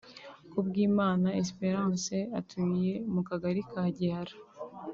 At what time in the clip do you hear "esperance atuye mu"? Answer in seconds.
1.41-3.21